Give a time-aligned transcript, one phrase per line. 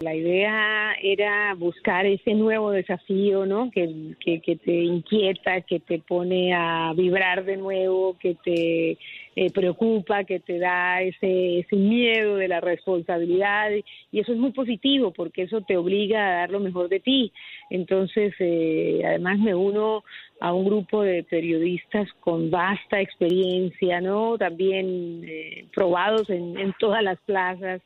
[0.00, 3.70] La idea era buscar ese nuevo desafío, ¿no?
[3.70, 8.98] Que, que, te inquieta, que te pone a vibrar de nuevo, que te
[9.36, 13.70] eh, preocupa, que te da ese, ese miedo de la responsabilidad
[14.10, 17.32] y eso es muy positivo porque eso te obliga a dar lo mejor de ti.
[17.70, 20.02] Entonces, eh, además me uno
[20.40, 24.38] a un grupo de periodistas con vasta experiencia, ¿no?
[24.38, 27.80] También eh, probados en todas las plazas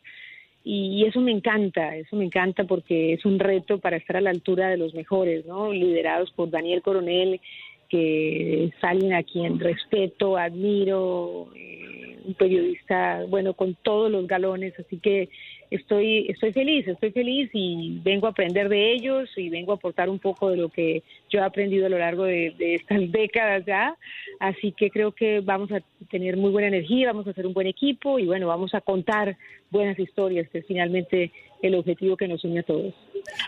[0.70, 4.28] y eso me encanta, eso me encanta porque es un reto para estar a la
[4.28, 5.72] altura de los mejores, ¿no?
[5.72, 7.40] Liderados por Daniel Coronel,
[7.88, 14.78] que es alguien a quien respeto, admiro, eh, un periodista, bueno, con todos los galones,
[14.78, 15.30] así que
[15.70, 20.08] estoy, estoy feliz, estoy feliz y vengo a aprender de ellos y vengo a aportar
[20.08, 23.64] un poco de lo que yo he aprendido a lo largo de, de estas décadas
[23.66, 23.96] ya.
[24.40, 25.80] Así que creo que vamos a
[26.10, 29.36] tener muy buena energía, vamos a hacer un buen equipo y bueno, vamos a contar
[29.70, 31.30] buenas historias, que es finalmente
[31.62, 32.94] el objetivo que nos une a todos.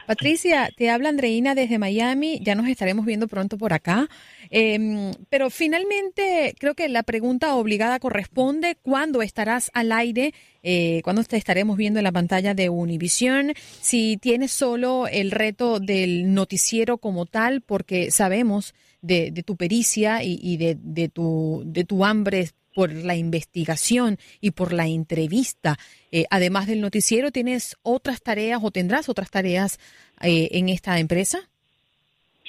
[0.07, 4.09] Patricia, te habla Andreina desde Miami, ya nos estaremos viendo pronto por acá,
[4.51, 10.35] eh, pero finalmente creo que la pregunta obligada corresponde, ¿cuándo estarás al aire?
[10.63, 13.53] Eh, ¿Cuándo te estaremos viendo en la pantalla de Univision?
[13.57, 20.23] Si tienes solo el reto del noticiero como tal, porque sabemos de, de tu pericia
[20.23, 25.77] y, y de, de, tu, de tu hambre por la investigación y por la entrevista.
[26.13, 29.79] Eh, además del noticiero, ¿tienes otras tareas o tendrás otras tareas
[30.23, 31.41] eh, en esta empresa?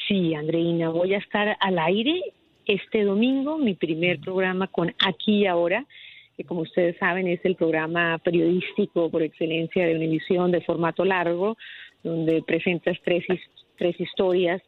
[0.08, 2.22] Sí, Andreina, voy a estar al aire
[2.66, 5.86] este domingo, mi primer programa con Aquí y Ahora,
[6.44, 11.58] como ustedes saben es el programa periodístico por excelencia de Univisión de formato largo,
[12.04, 13.26] donde presentas tres,
[13.78, 14.62] tres historias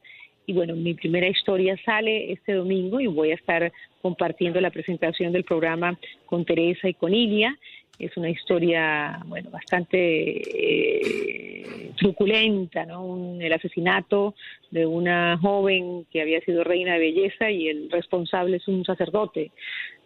[0.45, 5.31] y bueno, mi primera historia sale este domingo y voy a estar compartiendo la presentación
[5.31, 7.57] del programa con Teresa y con Ilia.
[8.00, 13.38] Es una historia, bueno, bastante eh, truculenta, ¿no?
[13.40, 14.36] el asesinato
[14.72, 19.52] de una joven que había sido reina de belleza y el responsable es un sacerdote.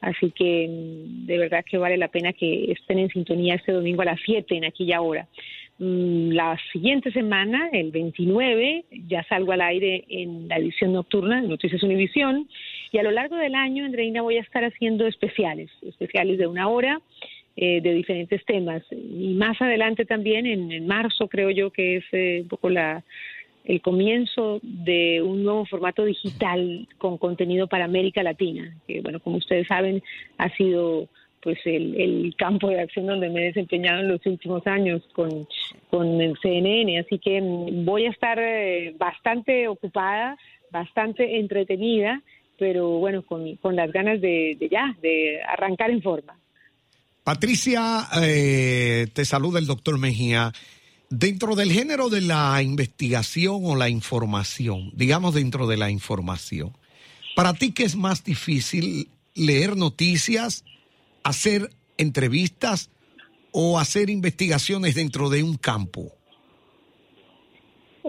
[0.01, 4.05] Así que de verdad que vale la pena que estén en sintonía este domingo a
[4.05, 5.27] las 7 en aquí y ahora.
[5.79, 11.47] Mm, la siguiente semana, el 29, ya salgo al aire en la edición nocturna de
[11.47, 12.47] Noticias Univisión
[12.91, 16.67] y a lo largo del año, Andreina, voy a estar haciendo especiales, especiales de una
[16.67, 16.99] hora
[17.59, 18.83] eh, de diferentes temas.
[18.91, 23.03] Y más adelante también, en, marzo creo yo que es eh, un poco la,
[23.65, 29.37] el comienzo de un nuevo formato digital con contenido para América Latina, que bueno, como
[29.37, 30.03] ustedes saben,
[30.37, 31.09] ha sido
[31.41, 35.47] pues el, campo de acción donde me he desempeñado en los últimos años con,
[35.89, 36.99] con el CNN.
[36.99, 40.37] Así que mm, voy a estar eh, bastante ocupada,
[40.71, 42.21] bastante entretenida,
[42.59, 46.37] pero bueno, con, con las ganas de, ya, de arrancar en forma.
[47.27, 50.53] Patricia, eh, te saluda el doctor Mejía.
[51.09, 56.71] Dentro del género de la investigación o la información, digamos dentro de la información,
[57.35, 60.63] ¿para ti qué es más difícil leer noticias?
[61.23, 62.91] hacer entrevistas
[63.51, 66.16] o hacer investigaciones dentro de un campo?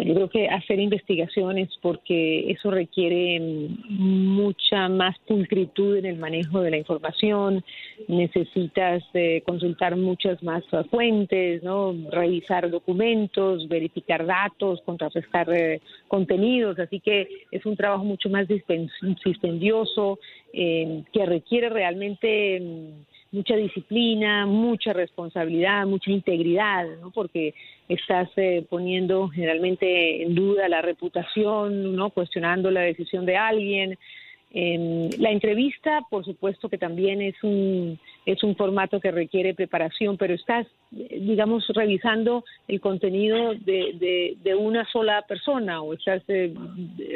[0.04, 3.40] Yo creo que hacer investigaciones porque eso requiere
[3.88, 7.64] mucha más pulcritud en el manejo de la información,
[8.06, 11.96] necesitas eh, consultar muchas más fuentes, ¿no?
[12.12, 20.20] revisar documentos, verificar datos, contrarrestar eh, contenidos, así que es un trabajo mucho más dispendioso
[20.52, 27.10] eh, que requiere realmente mm, mucha disciplina, mucha responsabilidad, mucha integridad, ¿no?
[27.10, 27.54] porque
[27.88, 33.98] estás eh, poniendo generalmente en duda la reputación, no cuestionando la decisión de alguien,
[34.50, 37.98] la entrevista, por supuesto que también es un,
[38.28, 44.84] es un formato que requiere preparación, pero estás, digamos, revisando el contenido de, de, una
[44.92, 46.52] sola persona o estás eh,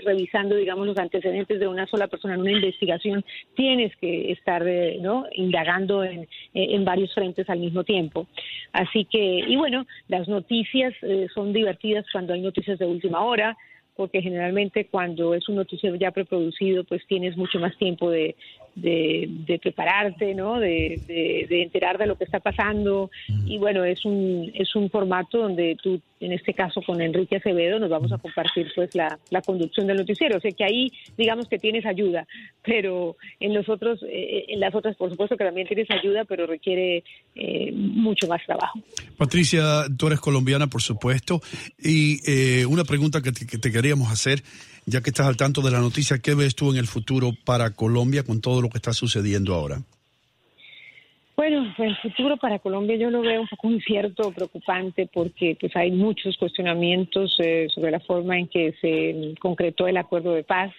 [0.07, 3.23] revisando, digamos, los antecedentes de una sola persona en una investigación.
[3.55, 8.27] Tienes que estar, eh, ¿no?, indagando en, en, varios frentes al mismo tiempo.
[8.73, 13.55] Así que, y bueno, las noticias eh, son divertidas cuando hay noticias de última hora
[13.95, 18.35] porque generalmente cuando es un noticiero ya preproducido, pues tienes mucho más tiempo de,
[18.75, 20.59] de, prepararte, ¿no?
[20.59, 21.01] De,
[21.49, 23.11] de, enterar de lo que está pasando.
[23.47, 27.79] Y bueno, es un, es un formato donde tú, en este caso con Enrique Acevedo,
[27.79, 30.39] nos vamos a compartir pues la, la conducción del noticiero.
[30.39, 32.27] O sea que ahí, digamos que tienes ayuda,
[32.65, 36.47] pero en los otros, eh, en las otras, por supuesto que también tienes ayuda, pero
[36.47, 37.05] requiere
[37.35, 38.81] eh, mucho más trabajo.
[39.17, 41.41] Patricia, tú eres colombiana, por supuesto,
[41.79, 44.43] y eh, una pregunta que te, que te queríamos hacer
[44.87, 47.71] ya que estás al tanto de la noticia, ¿qué ves tú en el futuro para
[47.71, 49.83] Colombia con todo lo que está sucediendo ahora?
[51.37, 55.91] Bueno, el futuro para Colombia yo lo veo un poco incierto, preocupante, porque pues hay
[55.91, 60.73] muchos cuestionamientos eh, sobre la forma en que se concretó el acuerdo de paz,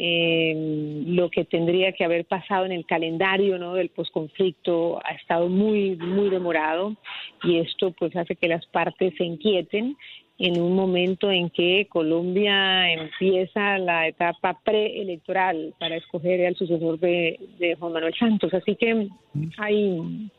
[0.00, 3.74] eh, lo que tendría que haber pasado en el calendario ¿no?
[3.74, 6.94] del posconflicto ha estado muy muy demorado
[7.42, 9.96] y esto pues hace que las partes se inquieten
[10.38, 17.76] en un momento en que Colombia empieza la etapa preelectoral para escoger al sucesor de,
[17.78, 18.54] Juan Manuel Santos.
[18.54, 19.08] Así que
[19.56, 20.30] hay,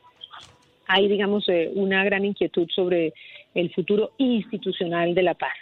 [0.87, 3.13] hay digamos, eh, una gran inquietud sobre
[3.53, 5.55] el futuro institucional de la paz.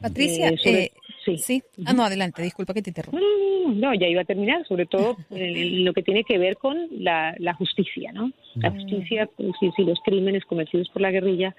[0.00, 0.90] Patricia, eh,
[1.26, 1.62] eh, sí.
[1.86, 3.20] Ah, no, adelante, disculpa que te interrumpa.
[3.68, 7.34] No, ya iba a terminar, sobre todo en lo que tiene que ver con la,
[7.56, 8.30] justicia, ¿no?
[8.56, 11.54] La justicia, pues, si, si los crímenes cometidos por la guerrilla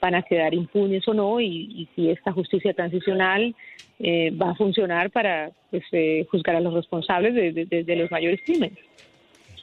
[0.00, 3.54] van a quedar impunes o no y, si esta justicia transicional
[3.98, 8.78] eh, va a funcionar para pues, eh, juzgar a los responsables de, los mayores crímenes.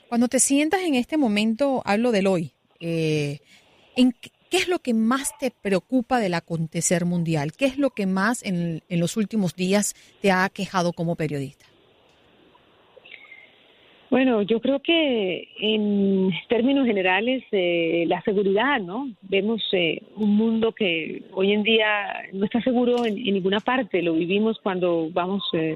[0.07, 3.39] Cuando te sientas en este momento, hablo del hoy, eh,
[3.95, 7.51] ¿en qué es lo que más te preocupa del acontecer mundial?
[7.51, 11.65] ¿Qué es lo que más en los últimos días te ha quejado como periodista?
[14.09, 19.09] Bueno, yo creo que en términos generales eh, la seguridad, ¿no?
[19.21, 24.01] Vemos eh, un mundo que hoy en día no está seguro en, ninguna parte.
[24.01, 25.75] Lo vivimos cuando vamos, eh,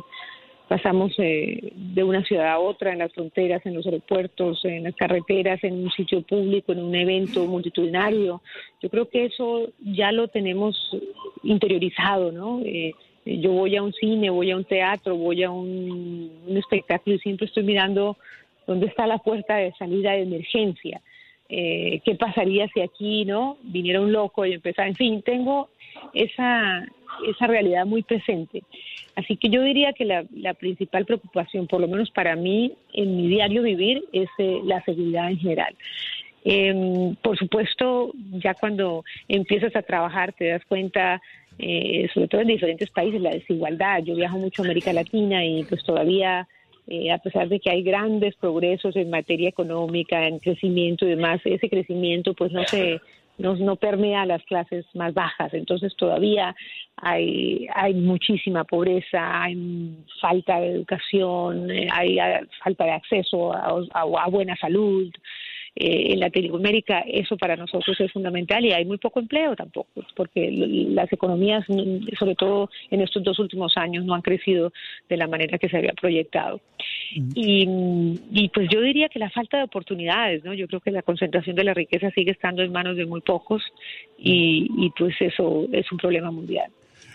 [0.69, 5.61] pasamos de una ciudad a otra, en las fronteras, en los aeropuertos, en las carreteras,
[5.65, 8.41] en un sitio público, en un evento multitudinario.
[8.81, 10.95] Yo creo que eso ya lo tenemos
[11.43, 12.61] interiorizado, ¿no?
[13.25, 17.47] Yo voy a un cine, voy a un teatro, voy a un, espectáculo y siempre
[17.47, 18.17] estoy mirando
[18.67, 21.01] dónde está la puerta de salida de emergencia.
[21.49, 24.87] Eh, ¿Qué pasaría si aquí no viniera un loco y empezara?
[24.87, 25.69] En fin, tengo
[26.13, 26.87] esa,
[27.27, 28.63] esa realidad muy presente.
[29.15, 33.27] Así que yo diría que la, principal preocupación, por lo menos para mí, en mi
[33.27, 35.75] diario vivir, es eh, la seguridad en general.
[36.43, 41.21] Eh, por supuesto, ya cuando empiezas a trabajar te das cuenta
[41.59, 44.03] eh, sobre todo en diferentes países, la desigualdad.
[44.03, 46.47] Yo viajo mucho a América Latina y pues todavía,
[46.87, 51.41] eh, a pesar de que hay grandes progresos en materia económica, en crecimiento y demás,
[51.45, 52.99] ese crecimiento pues no se
[53.37, 55.53] no, no permea a las clases más bajas.
[55.53, 56.55] Entonces todavía
[56.97, 62.17] hay, hay muchísima pobreza, hay falta de educación, eh, hay,
[62.63, 65.11] falta de acceso a buena salud.
[65.73, 70.51] Eh, en Latinoamérica eso para nosotros es fundamental y hay muy poco empleo tampoco, porque
[70.51, 71.65] las economías,
[72.19, 74.73] sobre todo en estos dos últimos años, no han crecido
[75.07, 76.59] de la manera que se había proyectado.
[77.35, 77.65] y,
[78.33, 80.53] y, pues yo diría que la falta de oportunidades, ¿no?
[80.53, 83.63] Yo creo que la concentración de la riqueza sigue estando en manos de muy pocos
[84.17, 86.69] y, y pues eso es un problema mundial.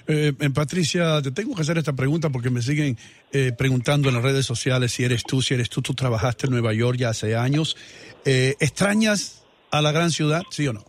[0.08, 2.96] Eh, Patricia, te tengo que hacer esta pregunta porque me siguen
[3.32, 6.52] eh, preguntando en las redes sociales si eres tú, si eres tú, tú trabajaste en
[6.52, 7.76] Nueva York ya hace años.
[8.24, 10.84] Eh, ¿Extrañas a la gran ciudad, sí o no?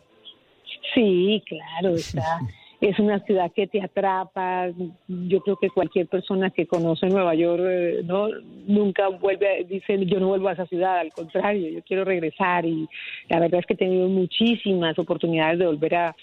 [0.93, 2.39] Sí, claro, está,
[2.81, 4.67] es una ciudad que te atrapa.
[5.07, 8.29] Yo creo que cualquier persona que conoce Nueva York eh, no
[8.67, 12.87] nunca vuelve, dice yo no vuelvo a esa ciudad, al contrario, yo quiero regresar y
[13.29, 16.15] la verdad es que he tenido muchísimas oportunidades de volver a,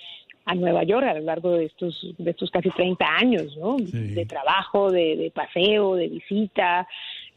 [0.47, 3.77] a Nueva York a lo largo de estos de estos casi 30 años, ¿no?
[3.79, 6.87] De trabajo, de, de paseo, de visita.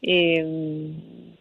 [0.02, 0.92] Eh,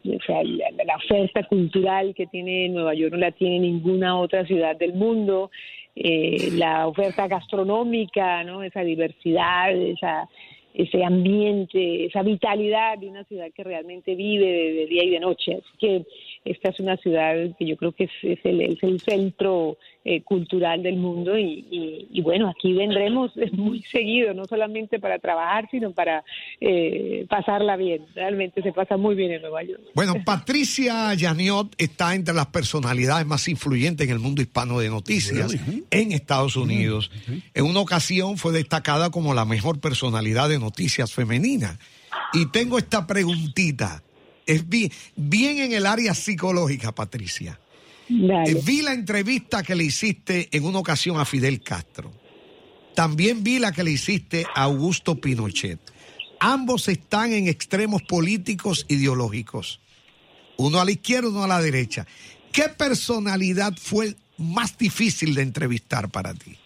[0.06, 4.46] o sea, la, la oferta cultural que tiene Nueva York no la tiene ninguna otra
[4.46, 5.52] ciudad del mundo.
[5.96, 8.64] Eh, la oferta gastronómica, ¿no?
[8.64, 10.30] Esa diversidad, esa
[10.78, 15.20] ese ambiente, esa vitalidad de una ciudad que realmente vive de, de día y de
[15.20, 15.56] noche.
[15.56, 16.06] Así que
[16.52, 20.22] esta es una ciudad que yo creo que es, es el, es el centro eh,
[20.22, 25.68] cultural del mundo y, y- y bueno, aquí vendremos muy seguido, no solamente para trabajar,
[25.70, 26.24] sino para
[26.62, 28.04] eh, pasarla bien.
[28.16, 29.82] Realmente se pasa muy bien en Nueva York.
[29.94, 35.56] Bueno, Patricia Yaniot está entre las personalidades más influyentes en el mundo hispano de noticias
[35.92, 37.12] en Estados Unidos.
[37.54, 41.78] En una ocasión fue destacada como la mejor personalidad de noticias femenina.
[42.34, 44.04] Y tengo esta preguntita.
[44.48, 47.60] Es bien, bien en el área psicológica, Patricia.
[48.10, 48.52] Dale.
[48.52, 52.12] Eh, Vi la entrevista que le hiciste en una ocasión a Fidel Castro.
[52.96, 55.80] También vi la que le hiciste a Augusto Pinochet.
[56.40, 59.82] Ambos están en extremos políticos ideológicos.
[60.58, 62.08] Uno a la izquierda, uno a la derecha.
[62.52, 66.58] ¿Qué personalidad fue más difícil de entrevistar para ti?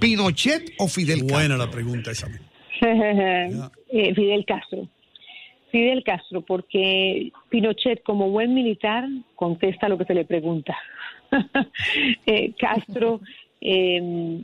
[0.00, 1.36] ¿Pinochet o Fidel Castro?
[1.36, 2.28] Buena la pregunta esa.
[3.96, 4.88] Eh, Fidel Castro.
[5.74, 10.76] Fidel Castro, porque Pinochet, como buen militar, contesta lo que se le pregunta.
[12.26, 13.20] Eh, Castro
[13.60, 14.40] eh,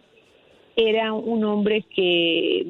[0.75, 2.67] era un hombre que,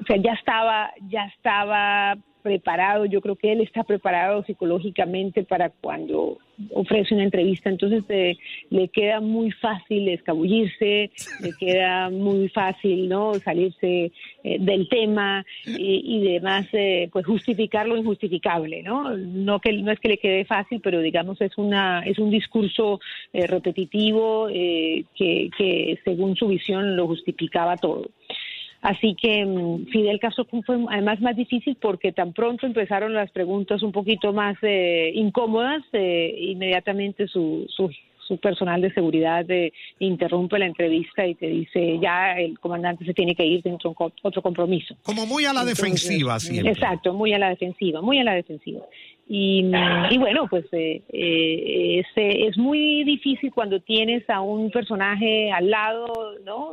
[0.00, 3.06] o sea, ya estaba, ya estaba preparado.
[3.06, 6.38] Yo creo que él está preparado psicológicamente para cuando
[6.72, 7.70] ofrece una entrevista.
[7.70, 8.36] Entonces eh,
[8.70, 14.12] le queda muy fácil escabullirse, le queda muy fácil, no, salirse
[14.44, 19.16] eh, del tema y, y demás, eh, pues justificar lo injustificable, ¿no?
[19.16, 23.00] No que no es que le quede fácil, pero digamos es una es un discurso
[23.32, 28.10] eh, repetitivo eh, que, que según su visión lo justificaba todo.
[28.82, 33.82] Así que mm, Fidel Castro fue además más difícil porque tan pronto empezaron las preguntas
[33.82, 37.90] un poquito más eh, incómodas, eh, inmediatamente su, su,
[38.26, 43.12] su personal de seguridad eh, interrumpe la entrevista y te dice ya el comandante se
[43.12, 44.94] tiene que ir dentro de otro compromiso.
[45.02, 46.72] Como muy a la Entonces, defensiva siempre.
[46.72, 48.80] Exacto, muy a la defensiva, muy a la defensiva.
[49.32, 54.40] Y, mm, y bueno, pues eh, eh, es, eh, es muy difícil cuando tienes a
[54.40, 56.72] un personaje al lado, ¿no?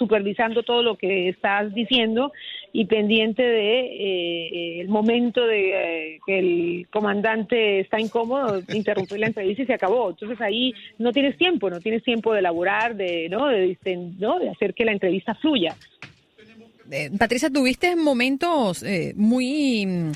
[0.00, 2.32] Supervisando todo lo que estás diciendo
[2.72, 9.26] y pendiente de eh, el momento de eh, que el comandante está incómodo, interrumpir la
[9.26, 10.08] entrevista y se acabó.
[10.08, 13.48] Entonces ahí no tienes tiempo, no tienes tiempo de elaborar, de, ¿no?
[13.48, 14.38] De, disten- ¿no?
[14.38, 15.76] de hacer que la entrevista fluya.
[16.90, 20.12] Eh, Patricia, tuviste momentos eh, muy mm,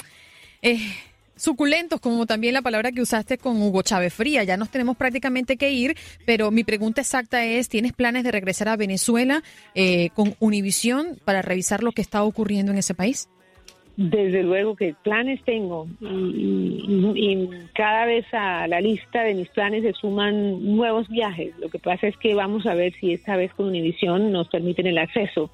[1.36, 4.44] suculentos, como también la palabra que usaste con Hugo Chávez Fría.
[4.44, 8.68] Ya nos tenemos prácticamente que ir, pero mi pregunta exacta es, ¿tienes planes de regresar
[8.68, 9.42] a Venezuela
[9.74, 13.28] eh, con Univisión para revisar lo que está ocurriendo en ese país?
[13.96, 19.48] Desde luego que planes tengo y, y- y cada vez a la lista de mis
[19.50, 21.56] planes se suman nuevos viajes.
[21.60, 24.88] Lo que pasa es que vamos a ver si esta vez con Univisión nos permiten
[24.88, 25.48] el acceso,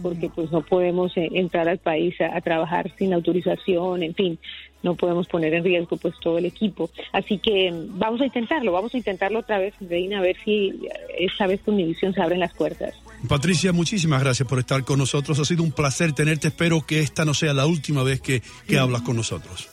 [0.00, 4.38] porque pues no podemos eh, entrar al país a, a trabajar sin autorización, en fin,
[4.82, 6.90] no podemos poner en riesgo pues todo el equipo.
[7.12, 10.68] Así que mm, vamos a intentarlo, vamos a intentarlo otra vez, Reina, a ver si
[10.68, 12.94] eh, esta vez con Univisión se abren las puertas.
[13.28, 15.38] Patricia, muchísimas gracias por estar con nosotros.
[15.38, 16.48] Ha sido un placer tenerte.
[16.48, 19.68] Espero que esta no sea la última vez que, que hablas con nosotros.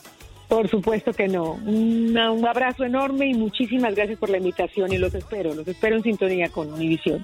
[0.48, 1.54] Por supuesto que no.
[1.66, 5.96] Una- un abrazo enorme y muchísimas gracias por la invitación y los espero, los espero
[5.98, 7.24] en sintonía con Univisión.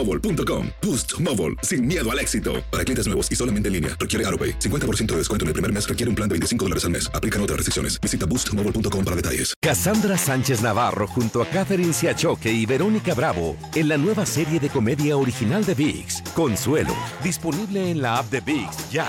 [0.00, 0.68] boostmobile.com.
[0.80, 2.62] Boost Mobile, sin miedo al éxito.
[2.70, 4.58] Para clientes nuevos y solamente en línea, requiere AroPay.
[4.58, 7.10] 50% de descuento en el primer mes requiere un plan de 25 dólares al mes.
[7.12, 8.00] Aplican otras restricciones.
[8.00, 9.54] Visita boostmobile.com para detalles.
[9.60, 14.68] Cassandra Sánchez Navarro junto a Catherine Siachoque y Verónica Bravo en la nueva serie de
[14.68, 19.06] comedia original de VIX, Consuelo, disponible en la app de VIX ya.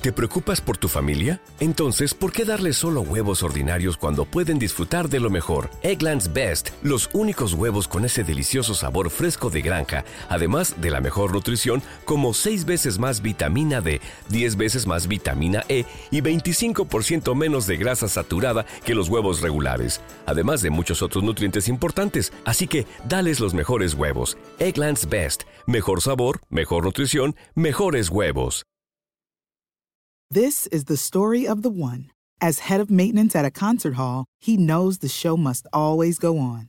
[0.00, 1.40] ¿Te preocupas por tu familia?
[1.58, 5.70] Entonces, ¿por qué darles solo huevos ordinarios cuando pueden disfrutar de lo mejor?
[5.82, 11.00] Eggland's Best, los únicos huevos con ese delicioso sabor fresco de granja, además de la
[11.00, 17.34] mejor nutrición, como 6 veces más vitamina D, 10 veces más vitamina E y 25%
[17.34, 22.32] menos de grasa saturada que los huevos regulares, además de muchos otros nutrientes importantes.
[22.44, 24.36] Así que, dales los mejores huevos.
[24.58, 28.64] Eggland's Best, mejor sabor, mejor nutrición, mejores huevos.
[30.30, 32.10] This is the story of the one.
[32.38, 36.36] As head of maintenance at a concert hall, he knows the show must always go
[36.36, 36.68] on.